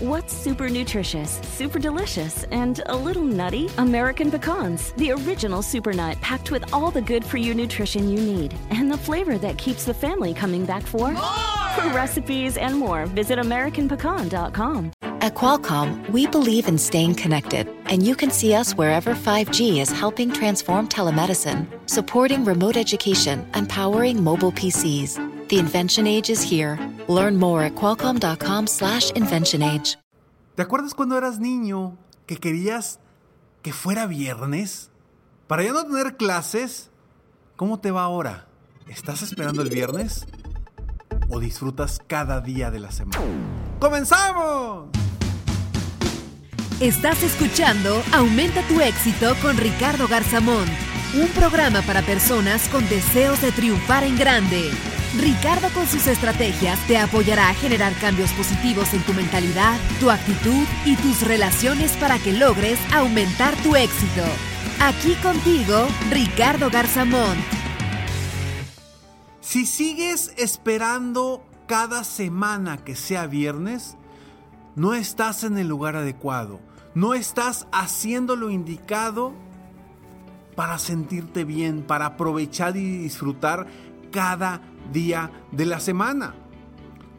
What's 0.00 0.32
super 0.32 0.68
nutritious, 0.68 1.40
super 1.42 1.80
delicious, 1.80 2.44
and 2.52 2.80
a 2.86 2.94
little 2.94 3.24
nutty? 3.24 3.68
American 3.78 4.30
pecans, 4.30 4.92
the 4.92 5.10
original 5.10 5.60
super 5.60 5.92
nut 5.92 6.16
packed 6.20 6.52
with 6.52 6.72
all 6.72 6.92
the 6.92 7.02
good 7.02 7.24
for 7.24 7.36
you 7.36 7.52
nutrition 7.52 8.08
you 8.08 8.20
need 8.20 8.54
and 8.70 8.88
the 8.88 8.96
flavor 8.96 9.38
that 9.38 9.58
keeps 9.58 9.84
the 9.84 9.92
family 9.92 10.32
coming 10.32 10.64
back 10.64 10.84
for 10.84 11.10
more. 11.10 11.32
For 11.74 11.88
recipes 11.88 12.56
and 12.56 12.76
more, 12.76 13.06
visit 13.06 13.40
AmericanPecan.com. 13.40 14.92
At 15.02 15.34
Qualcomm, 15.34 16.08
we 16.10 16.28
believe 16.28 16.68
in 16.68 16.78
staying 16.78 17.16
connected, 17.16 17.68
and 17.86 18.00
you 18.00 18.14
can 18.14 18.30
see 18.30 18.54
us 18.54 18.76
wherever 18.76 19.16
5G 19.16 19.80
is 19.80 19.90
helping 19.90 20.30
transform 20.30 20.88
telemedicine, 20.88 21.66
supporting 21.90 22.44
remote 22.44 22.76
education, 22.76 23.44
and 23.52 23.68
powering 23.68 24.22
mobile 24.22 24.52
PCs. 24.52 25.37
The 25.48 25.58
invention 25.58 26.06
age 26.06 26.28
is 26.28 26.42
here. 26.42 26.78
Learn 27.08 27.38
more 27.38 27.62
at 27.62 27.74
qualcomm.com/slash 27.74 29.12
invention 29.12 29.62
age. 29.62 29.96
¿Te 30.56 30.62
acuerdas 30.62 30.92
cuando 30.92 31.16
eras 31.16 31.38
niño 31.38 31.96
que 32.26 32.36
querías 32.36 33.00
que 33.62 33.72
fuera 33.72 34.06
viernes? 34.06 34.90
Para 35.46 35.62
ya 35.62 35.72
no 35.72 35.84
tener 35.86 36.16
clases, 36.16 36.90
¿cómo 37.56 37.80
te 37.80 37.90
va 37.90 38.02
ahora? 38.02 38.48
¿Estás 38.88 39.22
esperando 39.22 39.62
el 39.62 39.70
viernes? 39.70 40.26
¿O 41.30 41.40
disfrutas 41.40 41.98
cada 42.06 42.42
día 42.42 42.70
de 42.70 42.80
la 42.80 42.90
semana? 42.90 43.22
¡Comenzamos! 43.80 44.88
Estás 46.80 47.22
escuchando 47.22 48.02
Aumenta 48.12 48.60
tu 48.68 48.80
éxito 48.80 49.34
con 49.40 49.56
Ricardo 49.56 50.08
Garzamón, 50.08 50.66
un 51.14 51.28
programa 51.28 51.80
para 51.82 52.02
personas 52.02 52.68
con 52.68 52.86
deseos 52.88 53.40
de 53.40 53.50
triunfar 53.52 54.04
en 54.04 54.18
grande. 54.18 54.70
Ricardo 55.16 55.68
con 55.70 55.86
sus 55.86 56.06
estrategias 56.06 56.78
te 56.86 56.98
apoyará 56.98 57.48
a 57.48 57.54
generar 57.54 57.94
cambios 57.94 58.30
positivos 58.32 58.92
en 58.92 59.02
tu 59.02 59.14
mentalidad, 59.14 59.78
tu 60.00 60.10
actitud 60.10 60.66
y 60.84 60.96
tus 60.96 61.26
relaciones 61.26 61.96
para 61.96 62.18
que 62.18 62.32
logres 62.32 62.78
aumentar 62.92 63.54
tu 63.62 63.74
éxito. 63.74 64.22
Aquí 64.80 65.14
contigo, 65.22 65.88
Ricardo 66.10 66.68
Garzamón. 66.70 67.36
Si 69.40 69.64
sigues 69.64 70.34
esperando 70.36 71.42
cada 71.66 72.04
semana 72.04 72.76
que 72.84 72.94
sea 72.94 73.26
viernes, 73.26 73.96
no 74.76 74.94
estás 74.94 75.42
en 75.42 75.56
el 75.56 75.68
lugar 75.68 75.96
adecuado. 75.96 76.60
No 76.94 77.14
estás 77.14 77.66
haciendo 77.72 78.36
lo 78.36 78.50
indicado 78.50 79.32
para 80.54 80.78
sentirte 80.78 81.44
bien, 81.44 81.82
para 81.82 82.06
aprovechar 82.06 82.76
y 82.76 82.98
disfrutar 82.98 83.66
cada 84.10 84.60
día 84.92 85.30
de 85.52 85.66
la 85.66 85.80
semana. 85.80 86.34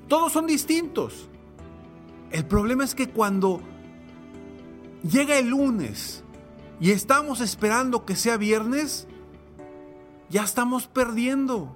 Todos 0.07 0.33
son 0.33 0.47
distintos. 0.47 1.29
El 2.31 2.45
problema 2.45 2.83
es 2.83 2.95
que 2.95 3.09
cuando 3.09 3.61
llega 5.03 5.37
el 5.37 5.49
lunes 5.49 6.23
y 6.79 6.91
estamos 6.91 7.41
esperando 7.41 8.05
que 8.05 8.15
sea 8.15 8.37
viernes, 8.37 9.07
ya 10.29 10.43
estamos 10.43 10.87
perdiendo. 10.87 11.75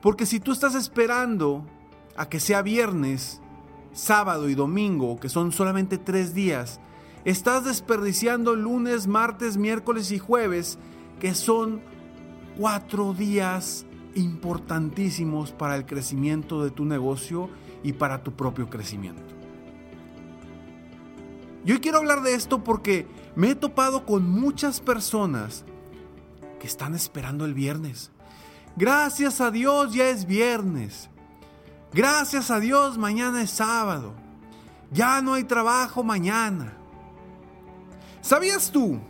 Porque 0.00 0.26
si 0.26 0.40
tú 0.40 0.52
estás 0.52 0.74
esperando 0.74 1.66
a 2.16 2.28
que 2.28 2.40
sea 2.40 2.62
viernes, 2.62 3.40
sábado 3.92 4.48
y 4.48 4.54
domingo, 4.54 5.18
que 5.18 5.28
son 5.28 5.52
solamente 5.52 5.98
tres 5.98 6.34
días, 6.34 6.80
estás 7.24 7.64
desperdiciando 7.64 8.54
lunes, 8.54 9.06
martes, 9.06 9.56
miércoles 9.56 10.10
y 10.12 10.18
jueves, 10.18 10.78
que 11.18 11.34
son 11.34 11.82
cuatro 12.56 13.12
días 13.12 13.84
importantísimos 14.14 15.52
para 15.52 15.76
el 15.76 15.86
crecimiento 15.86 16.62
de 16.64 16.70
tu 16.70 16.84
negocio 16.84 17.48
y 17.82 17.92
para 17.92 18.22
tu 18.22 18.32
propio 18.32 18.68
crecimiento. 18.68 19.22
Yo 21.64 21.80
quiero 21.80 21.98
hablar 21.98 22.22
de 22.22 22.34
esto 22.34 22.64
porque 22.64 23.06
me 23.36 23.50
he 23.50 23.54
topado 23.54 24.06
con 24.06 24.28
muchas 24.28 24.80
personas 24.80 25.64
que 26.58 26.66
están 26.66 26.94
esperando 26.94 27.44
el 27.44 27.54
viernes. 27.54 28.10
Gracias 28.76 29.40
a 29.40 29.50
Dios 29.50 29.92
ya 29.92 30.08
es 30.08 30.26
viernes. 30.26 31.10
Gracias 31.92 32.50
a 32.50 32.60
Dios 32.60 32.98
mañana 32.98 33.42
es 33.42 33.50
sábado. 33.50 34.14
Ya 34.92 35.20
no 35.22 35.34
hay 35.34 35.44
trabajo 35.44 36.02
mañana. 36.02 36.76
¿Sabías 38.22 38.70
tú 38.70 39.00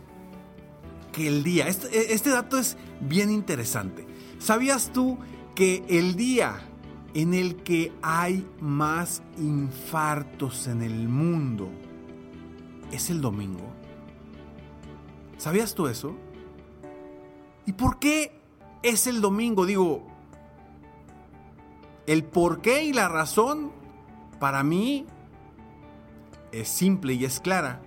que 1.11 1.27
el 1.27 1.43
día, 1.43 1.67
este, 1.67 2.13
este, 2.13 2.29
dato 2.29 2.57
es 2.57 2.77
bien 3.01 3.31
interesante, 3.31 4.05
¿sabías 4.41 4.91
tú 4.91 5.17
que 5.55 5.85
el 5.87 6.15
día 6.15 6.59
en 7.13 7.33
el 7.33 7.57
que 7.57 7.93
hay 8.01 8.45
más 8.59 9.21
infartos 9.37 10.67
en 10.67 10.81
el 10.81 11.07
mundo 11.07 11.69
es 12.91 13.09
el 13.09 13.21
domingo? 13.21 13.71
¿Sabías 15.37 15.75
tú 15.75 15.87
eso? 15.87 16.15
¿Y 17.65 17.73
por 17.73 17.99
qué 17.99 18.39
es 18.81 19.07
el 19.07 19.21
domingo? 19.21 19.65
Digo, 19.65 20.07
el 22.07 22.23
por 22.23 22.61
qué 22.61 22.83
y 22.83 22.93
la 22.93 23.07
razón 23.07 23.71
para 24.39 24.63
mí 24.63 25.05
es 26.51 26.67
simple 26.67 27.13
y 27.13 27.25
es 27.25 27.39
clara. 27.39 27.81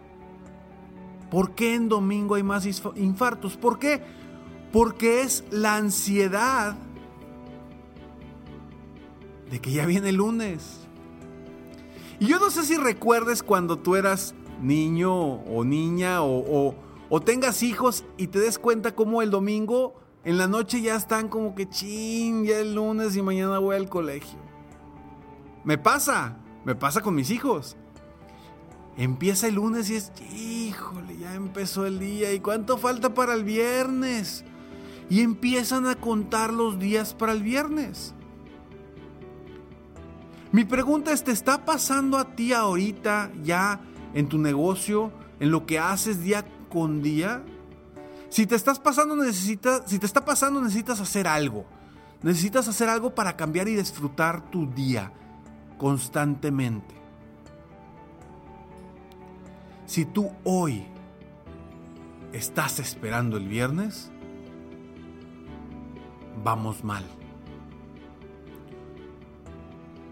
¿Por 1.30 1.54
qué 1.56 1.74
en 1.74 1.88
domingo 1.88 2.36
hay 2.36 2.44
más 2.44 2.64
infartos? 2.94 3.56
¿Por 3.56 3.78
qué? 3.80 4.02
Porque 4.74 5.22
es 5.22 5.44
la 5.52 5.76
ansiedad 5.76 6.76
de 9.48 9.60
que 9.60 9.70
ya 9.70 9.86
viene 9.86 10.08
el 10.08 10.16
lunes. 10.16 10.80
Y 12.18 12.26
yo 12.26 12.40
no 12.40 12.50
sé 12.50 12.64
si 12.64 12.76
recuerdes 12.76 13.44
cuando 13.44 13.78
tú 13.78 13.94
eras 13.94 14.34
niño 14.60 15.14
o 15.14 15.62
niña 15.62 16.22
o, 16.22 16.74
o, 17.08 17.20
tengas 17.20 17.62
hijos 17.62 18.04
y 18.16 18.26
te 18.26 18.40
des 18.40 18.58
cuenta 18.58 18.96
cómo 18.96 19.22
el 19.22 19.30
domingo 19.30 19.94
en 20.24 20.38
la 20.38 20.48
noche 20.48 20.82
ya 20.82 20.96
están 20.96 21.28
como 21.28 21.54
que 21.54 21.68
chin, 21.68 22.44
ya 22.44 22.58
el 22.58 22.74
lunes 22.74 23.14
y 23.14 23.22
mañana 23.22 23.60
voy 23.60 23.76
al 23.76 23.88
colegio. 23.88 24.40
Me 25.62 25.78
pasa, 25.78 26.38
me 26.64 26.74
pasa 26.74 27.00
con 27.00 27.14
mis 27.14 27.30
hijos. 27.30 27.76
Empieza 28.96 29.46
el 29.46 29.54
lunes 29.54 29.88
y 29.88 29.94
es, 29.94 30.10
híjole, 30.36 31.16
ya 31.16 31.32
empezó 31.36 31.86
el 31.86 32.00
día. 32.00 32.32
¿Y 32.32 32.40
cuánto 32.40 32.76
falta 32.76 33.14
para 33.14 33.34
el 33.34 33.44
viernes? 33.44 34.44
Y 35.10 35.20
empiezan 35.20 35.86
a 35.86 35.96
contar 35.96 36.52
los 36.52 36.78
días 36.78 37.14
para 37.14 37.32
el 37.32 37.42
viernes. 37.42 38.14
Mi 40.52 40.64
pregunta 40.64 41.12
es, 41.12 41.24
¿te 41.24 41.32
está 41.32 41.64
pasando 41.64 42.16
a 42.16 42.36
ti 42.36 42.52
ahorita 42.52 43.32
ya 43.42 43.80
en 44.14 44.28
tu 44.28 44.38
negocio, 44.38 45.12
en 45.40 45.50
lo 45.50 45.66
que 45.66 45.78
haces 45.78 46.22
día 46.22 46.44
con 46.68 47.02
día? 47.02 47.42
Si 48.28 48.46
te 48.46 48.54
estás 48.54 48.78
pasando, 48.78 49.16
necesitas, 49.16 49.82
si 49.86 49.98
te 49.98 50.06
está 50.06 50.24
pasando, 50.24 50.60
necesitas 50.60 51.00
hacer 51.00 51.26
algo. 51.26 51.66
Necesitas 52.22 52.66
hacer 52.68 52.88
algo 52.88 53.14
para 53.14 53.36
cambiar 53.36 53.68
y 53.68 53.76
disfrutar 53.76 54.50
tu 54.50 54.66
día 54.66 55.12
constantemente. 55.76 56.94
Si 59.86 60.04
tú 60.04 60.30
hoy 60.44 60.86
estás 62.32 62.78
esperando 62.78 63.36
el 63.36 63.46
viernes, 63.46 64.10
vamos 66.44 66.84
mal. 66.84 67.04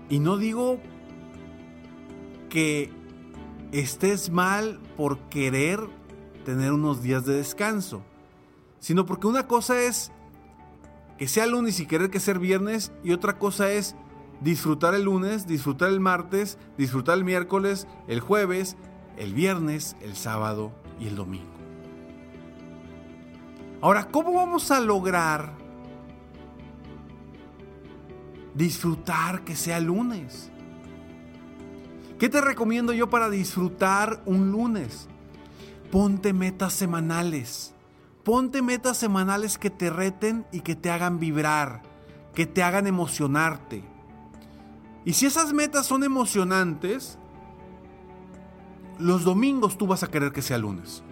Y 0.09 0.19
no 0.19 0.37
digo 0.37 0.81
que 2.49 2.91
estés 3.71 4.31
mal 4.31 4.81
por 4.97 5.19
querer 5.29 5.81
tener 6.45 6.73
unos 6.73 7.03
días 7.03 7.25
de 7.25 7.35
descanso, 7.35 8.03
sino 8.81 9.07
porque 9.07 9.27
una 9.27 9.47
cosa 9.47 9.81
es 9.83 10.11
que 11.17 11.29
sea 11.29 11.47
lunes 11.47 11.79
y 11.81 11.87
querer 11.87 12.11
que 12.11 12.21
sea 12.21 12.35
viernes 12.35 12.93
y 13.05 13.13
otra 13.13 13.39
cosa 13.39 13.71
es 13.71 13.95
disfrutar 14.41 14.95
el 14.95 15.05
lunes, 15.05 15.47
disfrutar 15.47 15.91
el 15.91 16.01
martes, 16.01 16.59
disfrutar 16.77 17.17
el 17.17 17.25
miércoles, 17.25 17.87
el 18.09 18.21
jueves, 18.21 18.77
el 19.17 19.33
viernes, 19.35 19.97
el 20.03 20.17
sábado 20.17 20.73
y 20.99 21.07
el 21.07 21.17
domingo. 21.17 21.47
Ahora, 23.81 24.09
¿cómo 24.09 24.35
vamos 24.35 24.71
a 24.71 24.81
lograr 24.81 25.62
disfrutar 28.55 29.45
que 29.45 29.57
sea 29.57 29.81
lunes? 29.81 30.51
¿Qué 32.19 32.29
te 32.29 32.41
recomiendo 32.41 32.93
yo 32.93 33.11
para 33.11 33.31
disfrutar 33.31 34.23
un 34.27 34.53
lunes? 34.53 35.09
Ponte 35.91 36.33
metas 36.33 36.73
semanales. 36.73 37.75
Ponte 38.25 38.63
metas 38.63 38.97
semanales 38.97 39.59
que 39.59 39.71
te 39.71 39.91
reten 39.91 40.47
y 40.53 40.61
que 40.61 40.77
te 40.77 40.91
hagan 40.91 41.19
vibrar, 41.19 41.83
que 42.35 42.47
te 42.47 42.63
hagan 42.63 42.87
emocionarte. 42.87 43.83
Y 45.05 45.15
si 45.15 45.27
esas 45.27 45.53
metas 45.53 45.87
son 45.87 46.05
emocionantes, 46.05 47.19
los 49.01 49.25
domingos 49.25 49.77
tú 49.77 49.89
vas 49.89 50.05
a 50.05 50.11
querer 50.11 50.31
que 50.33 50.43
sea 50.43 50.59
lunes. 50.59 51.03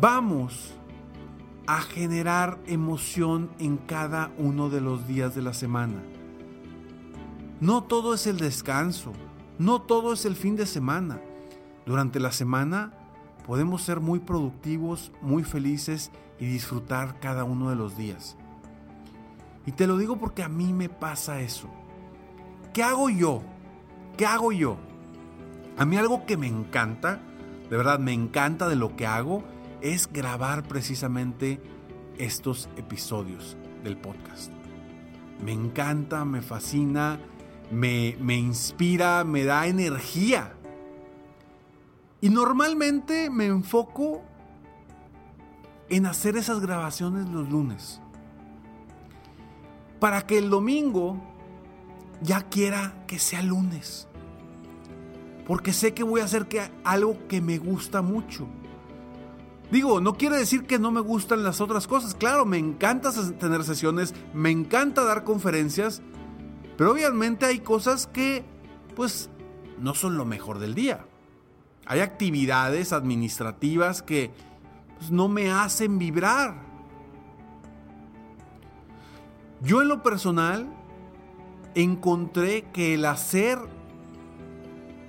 Vamos 0.00 0.74
a 1.66 1.80
generar 1.80 2.58
emoción 2.66 3.50
en 3.58 3.76
cada 3.76 4.32
uno 4.38 4.68
de 4.68 4.80
los 4.80 5.06
días 5.06 5.34
de 5.34 5.42
la 5.42 5.54
semana. 5.54 6.02
No 7.60 7.84
todo 7.84 8.14
es 8.14 8.26
el 8.26 8.38
descanso, 8.38 9.12
no 9.58 9.82
todo 9.82 10.12
es 10.12 10.24
el 10.24 10.34
fin 10.34 10.56
de 10.56 10.66
semana. 10.66 11.20
Durante 11.86 12.18
la 12.18 12.32
semana 12.32 12.92
podemos 13.46 13.82
ser 13.82 14.00
muy 14.00 14.18
productivos, 14.18 15.12
muy 15.20 15.44
felices 15.44 16.10
y 16.40 16.46
disfrutar 16.46 17.20
cada 17.20 17.44
uno 17.44 17.70
de 17.70 17.76
los 17.76 17.96
días. 17.96 18.36
Y 19.66 19.72
te 19.72 19.86
lo 19.86 19.96
digo 19.96 20.16
porque 20.16 20.42
a 20.42 20.48
mí 20.48 20.72
me 20.72 20.88
pasa 20.88 21.40
eso. 21.40 21.68
¿Qué 22.72 22.82
hago 22.82 23.10
yo? 23.10 23.42
¿Qué 24.16 24.26
hago 24.26 24.50
yo? 24.50 24.76
A 25.76 25.84
mí 25.84 25.96
algo 25.96 26.26
que 26.26 26.36
me 26.36 26.48
encanta, 26.48 27.20
de 27.70 27.76
verdad 27.76 27.98
me 27.98 28.12
encanta 28.12 28.68
de 28.68 28.76
lo 28.76 28.96
que 28.96 29.06
hago, 29.06 29.44
es 29.82 30.10
grabar 30.10 30.62
precisamente 30.62 31.60
estos 32.16 32.68
episodios 32.76 33.56
del 33.82 33.96
podcast. 33.96 34.52
Me 35.44 35.52
encanta, 35.52 36.24
me 36.24 36.40
fascina, 36.40 37.18
me, 37.70 38.16
me 38.20 38.36
inspira, 38.36 39.24
me 39.24 39.44
da 39.44 39.66
energía. 39.66 40.54
Y 42.20 42.30
normalmente 42.30 43.28
me 43.28 43.46
enfoco 43.46 44.22
en 45.88 46.06
hacer 46.06 46.36
esas 46.36 46.60
grabaciones 46.60 47.28
los 47.28 47.50
lunes. 47.50 48.00
Para 49.98 50.26
que 50.26 50.38
el 50.38 50.48
domingo 50.48 51.20
ya 52.22 52.42
quiera 52.42 52.94
que 53.08 53.18
sea 53.18 53.42
lunes. 53.42 54.06
Porque 55.46 55.72
sé 55.72 55.92
que 55.92 56.04
voy 56.04 56.20
a 56.20 56.24
hacer 56.24 56.46
que, 56.46 56.70
algo 56.84 57.26
que 57.26 57.40
me 57.40 57.58
gusta 57.58 58.00
mucho. 58.00 58.46
Digo, 59.72 60.02
no 60.02 60.18
quiere 60.18 60.36
decir 60.36 60.66
que 60.66 60.78
no 60.78 60.90
me 60.90 61.00
gustan 61.00 61.42
las 61.42 61.62
otras 61.62 61.86
cosas. 61.86 62.14
Claro, 62.14 62.44
me 62.44 62.58
encanta 62.58 63.10
tener 63.38 63.64
sesiones, 63.64 64.14
me 64.34 64.50
encanta 64.50 65.02
dar 65.02 65.24
conferencias, 65.24 66.02
pero 66.76 66.92
obviamente 66.92 67.46
hay 67.46 67.60
cosas 67.60 68.06
que, 68.06 68.44
pues, 68.94 69.30
no 69.78 69.94
son 69.94 70.18
lo 70.18 70.26
mejor 70.26 70.58
del 70.58 70.74
día. 70.74 71.06
Hay 71.86 72.00
actividades 72.00 72.92
administrativas 72.92 74.02
que 74.02 74.30
pues, 74.98 75.10
no 75.10 75.28
me 75.28 75.50
hacen 75.50 75.98
vibrar. 75.98 76.54
Yo 79.62 79.80
en 79.80 79.88
lo 79.88 80.02
personal 80.02 80.70
encontré 81.74 82.64
que 82.74 82.92
el 82.92 83.06
hacer 83.06 83.58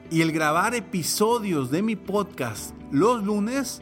y 0.09 0.21
el 0.21 0.31
grabar 0.31 0.74
episodios 0.74 1.69
de 1.69 1.81
mi 1.81 1.98
podcast 1.98 2.74
los 2.92 3.25
lunes 3.25 3.81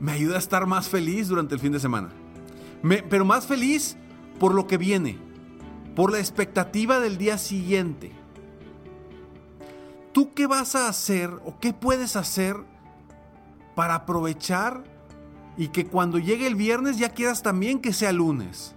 me 0.00 0.12
ayuda 0.12 0.36
a 0.36 0.38
estar 0.38 0.66
más 0.66 0.88
feliz 0.88 1.28
durante 1.28 1.54
el 1.54 1.60
fin 1.60 1.72
de 1.72 1.80
semana. 1.80 2.10
pero 3.10 3.24
más 3.24 3.46
feliz 3.46 3.96
por 4.38 4.54
lo 4.54 4.66
que 4.66 4.78
viene, 4.78 5.18
por 5.96 6.12
la 6.12 6.18
expectativa 6.18 7.00
del 7.00 7.18
día 7.18 7.38
siguiente. 7.38 8.12
¿Tú 10.12 10.32
qué 10.32 10.46
vas 10.46 10.74
a 10.74 10.88
hacer 10.88 11.30
o 11.44 11.58
qué 11.60 11.72
puedes 11.72 12.16
hacer 12.16 12.56
para 13.74 13.94
aprovechar 13.94 14.84
y 15.56 15.68
que 15.68 15.86
cuando 15.86 16.18
llegue 16.18 16.46
el 16.46 16.54
viernes 16.54 16.98
ya 16.98 17.10
quieras 17.10 17.42
también 17.42 17.80
que 17.80 17.92
sea 17.92 18.12
lunes? 18.12 18.74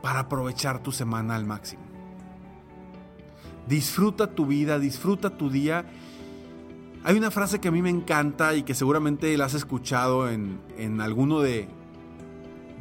Para 0.00 0.20
aprovechar 0.20 0.82
tu 0.82 0.90
semana 0.90 1.36
al 1.36 1.44
máximo. 1.44 1.82
Disfruta 3.66 4.34
tu 4.34 4.46
vida, 4.46 4.78
disfruta 4.78 5.30
tu 5.30 5.48
día. 5.48 5.84
Hay 7.04 7.16
una 7.16 7.30
frase 7.32 7.60
que 7.60 7.68
a 7.68 7.70
mí 7.72 7.82
me 7.82 7.90
encanta 7.90 8.54
y 8.54 8.62
que 8.62 8.74
seguramente 8.74 9.36
la 9.36 9.46
has 9.46 9.54
escuchado 9.54 10.28
en, 10.28 10.60
en 10.78 11.00
alguno 11.00 11.40
de, 11.40 11.68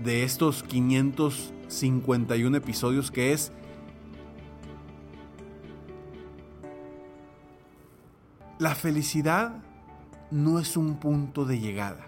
de 0.04 0.24
estos 0.24 0.62
551 0.64 2.58
episodios 2.58 3.10
que 3.10 3.34
es 3.34 3.52
La 8.62 8.76
felicidad 8.76 9.56
no 10.30 10.60
es 10.60 10.78
un 10.78 10.98
punto 10.98 11.46
de 11.46 11.60
llegada, 11.60 12.06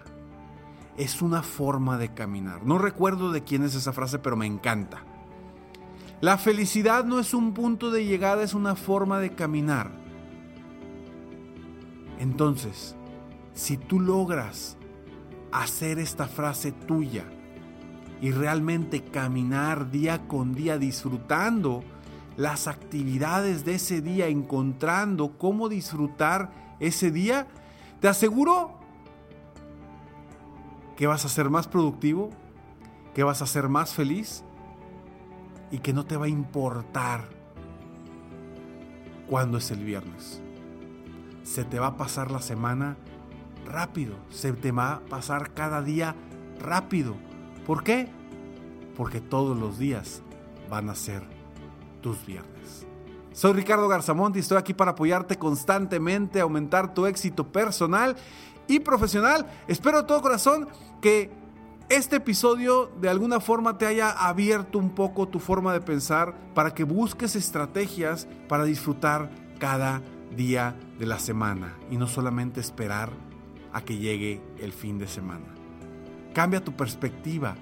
es 0.96 1.20
una 1.20 1.42
forma 1.42 1.98
de 1.98 2.14
caminar. 2.14 2.64
No 2.64 2.78
recuerdo 2.78 3.32
de 3.32 3.42
quién 3.42 3.64
es 3.64 3.74
esa 3.74 3.92
frase, 3.92 4.20
pero 4.20 4.36
me 4.36 4.46
encanta. 4.46 5.02
La 6.20 6.38
felicidad 6.38 7.04
no 7.04 7.18
es 7.18 7.34
un 7.34 7.54
punto 7.54 7.90
de 7.90 8.04
llegada, 8.04 8.44
es 8.44 8.54
una 8.54 8.76
forma 8.76 9.18
de 9.18 9.34
caminar. 9.34 10.03
Entonces, 12.24 12.96
si 13.52 13.76
tú 13.76 14.00
logras 14.00 14.78
hacer 15.52 15.98
esta 15.98 16.26
frase 16.26 16.72
tuya 16.72 17.26
y 18.22 18.30
realmente 18.30 19.04
caminar 19.04 19.90
día 19.90 20.26
con 20.26 20.54
día 20.54 20.78
disfrutando 20.78 21.84
las 22.38 22.66
actividades 22.66 23.66
de 23.66 23.74
ese 23.74 24.00
día, 24.00 24.28
encontrando 24.28 25.36
cómo 25.36 25.68
disfrutar 25.68 26.50
ese 26.80 27.10
día, 27.10 27.46
te 28.00 28.08
aseguro 28.08 28.80
que 30.96 31.06
vas 31.06 31.26
a 31.26 31.28
ser 31.28 31.50
más 31.50 31.68
productivo, 31.68 32.30
que 33.12 33.22
vas 33.22 33.42
a 33.42 33.46
ser 33.46 33.68
más 33.68 33.92
feliz 33.92 34.44
y 35.70 35.80
que 35.80 35.92
no 35.92 36.06
te 36.06 36.16
va 36.16 36.24
a 36.24 36.30
importar 36.30 37.28
cuándo 39.28 39.58
es 39.58 39.70
el 39.70 39.84
viernes. 39.84 40.40
Se 41.44 41.62
te 41.62 41.78
va 41.78 41.88
a 41.88 41.96
pasar 41.96 42.30
la 42.30 42.40
semana 42.40 42.96
rápido, 43.66 44.16
se 44.30 44.52
te 44.52 44.72
va 44.72 44.94
a 44.94 45.00
pasar 45.00 45.52
cada 45.52 45.82
día 45.82 46.16
rápido. 46.58 47.14
¿Por 47.66 47.84
qué? 47.84 48.08
Porque 48.96 49.20
todos 49.20 49.56
los 49.56 49.78
días 49.78 50.22
van 50.70 50.88
a 50.88 50.94
ser 50.94 51.22
tus 52.00 52.24
viernes. 52.26 52.86
Soy 53.32 53.52
Ricardo 53.52 53.88
Garzamont 53.88 54.34
y 54.36 54.38
estoy 54.38 54.58
aquí 54.58 54.74
para 54.74 54.92
apoyarte 54.92 55.36
constantemente, 55.36 56.40
aumentar 56.40 56.94
tu 56.94 57.04
éxito 57.06 57.52
personal 57.52 58.16
y 58.66 58.80
profesional. 58.80 59.46
Espero 59.68 60.02
de 60.02 60.08
todo 60.08 60.22
corazón 60.22 60.68
que 61.02 61.30
este 61.90 62.16
episodio 62.16 62.90
de 63.00 63.10
alguna 63.10 63.40
forma 63.40 63.76
te 63.76 63.86
haya 63.86 64.10
abierto 64.10 64.78
un 64.78 64.90
poco 64.90 65.28
tu 65.28 65.38
forma 65.38 65.74
de 65.74 65.82
pensar 65.82 66.34
para 66.54 66.72
que 66.72 66.84
busques 66.84 67.36
estrategias 67.36 68.26
para 68.48 68.64
disfrutar 68.64 69.30
cada 69.58 70.00
día 70.36 70.76
de 70.98 71.06
la 71.06 71.18
semana 71.18 71.76
y 71.90 71.96
no 71.96 72.06
solamente 72.06 72.60
esperar 72.60 73.10
a 73.72 73.82
que 73.82 73.98
llegue 73.98 74.40
el 74.60 74.72
fin 74.72 74.98
de 74.98 75.08
semana. 75.08 75.46
Cambia 76.32 76.62
tu 76.62 76.76
perspectiva 76.76 77.56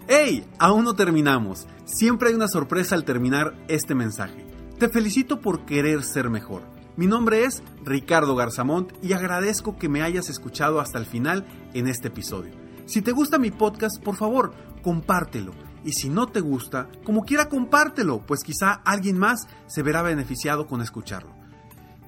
¡Hey! 0.06 0.46
Aún 0.58 0.84
no 0.84 0.94
terminamos. 0.94 1.66
Siempre 1.84 2.28
hay 2.28 2.34
una 2.34 2.48
sorpresa 2.48 2.94
al 2.94 3.04
terminar 3.04 3.54
este 3.68 3.94
mensaje. 3.94 4.46
Te 4.80 4.88
felicito 4.88 5.42
por 5.42 5.66
querer 5.66 6.02
ser 6.02 6.30
mejor. 6.30 6.62
Mi 6.96 7.06
nombre 7.06 7.44
es 7.44 7.62
Ricardo 7.84 8.34
Garzamont 8.34 8.90
y 9.02 9.12
agradezco 9.12 9.76
que 9.76 9.90
me 9.90 10.00
hayas 10.00 10.30
escuchado 10.30 10.80
hasta 10.80 10.96
el 10.96 11.04
final 11.04 11.46
en 11.74 11.86
este 11.86 12.08
episodio. 12.08 12.54
Si 12.86 13.02
te 13.02 13.12
gusta 13.12 13.38
mi 13.38 13.50
podcast, 13.50 14.02
por 14.02 14.16
favor, 14.16 14.54
compártelo. 14.82 15.52
Y 15.84 15.92
si 15.92 16.08
no 16.08 16.28
te 16.28 16.40
gusta, 16.40 16.88
como 17.04 17.26
quiera 17.26 17.50
compártelo, 17.50 18.24
pues 18.24 18.42
quizá 18.42 18.72
alguien 18.86 19.18
más 19.18 19.48
se 19.66 19.82
verá 19.82 20.00
beneficiado 20.00 20.66
con 20.66 20.80
escucharlo. 20.80 21.36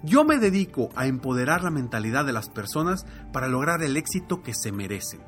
Yo 0.02 0.24
me 0.24 0.38
dedico 0.38 0.88
a 0.96 1.06
empoderar 1.06 1.62
la 1.62 1.70
mentalidad 1.70 2.24
de 2.24 2.32
las 2.32 2.48
personas 2.48 3.04
para 3.34 3.48
lograr 3.48 3.82
el 3.82 3.98
éxito 3.98 4.42
que 4.42 4.54
se 4.54 4.72
merecen. 4.72 5.20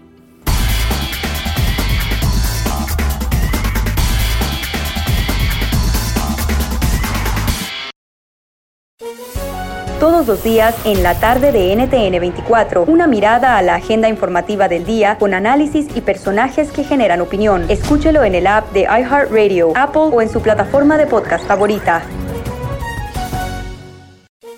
Todos 10.01 10.27
los 10.27 10.43
días 10.43 10.75
en 10.87 11.03
la 11.03 11.21
tarde 11.21 11.53
de 11.53 11.77
NTN 11.77 12.19
24, 12.19 12.85
una 12.85 13.07
mirada 13.07 13.59
a 13.59 13.63
la 13.63 13.75
agenda 13.75 14.09
informativa 14.09 14.67
del 14.67 14.87
día 14.87 15.19
con 15.19 15.35
análisis 15.35 15.89
y 15.95 16.01
personajes 16.01 16.73
que 16.73 16.85
generan 16.85 17.21
opinión. 17.21 17.67
Escúchelo 17.69 18.25
en 18.25 18.35
el 18.35 18.47
app 18.47 18.73
de 18.73 18.85
iHeartRadio, 18.85 19.75
Apple 19.77 20.09
o 20.11 20.23
en 20.23 20.31
su 20.31 20.41
plataforma 20.41 20.97
de 20.97 21.07
podcast 21.07 21.47
favorita. 21.47 22.03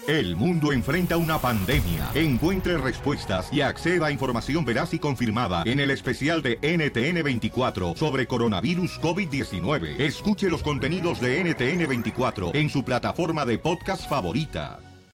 El 0.07 0.37
mundo 0.37 0.73
enfrenta 0.73 1.17
una 1.17 1.41
pandemia. 1.41 2.09
Encuentre 2.15 2.79
respuestas 2.79 3.53
y 3.53 3.63
acceda 3.63 4.07
a 4.07 4.11
información 4.13 4.65
veraz 4.65 4.95
y 4.95 5.01
confirmada 5.01 5.65
en 5.67 5.81
el 5.81 5.91
especial 5.91 6.43
de 6.43 6.61
NTN24 6.61 7.97
sobre 7.97 8.29
coronavirus 8.29 9.01
COVID-19. 9.01 9.99
Escuche 9.99 10.49
los 10.49 10.63
contenidos 10.63 11.21
de 11.21 11.45
NTN24 11.45 12.55
en 12.55 12.71
su 12.71 12.85
plataforma 12.85 13.45
de 13.45 13.59
podcast 13.59 14.09
favorita. 14.09 14.79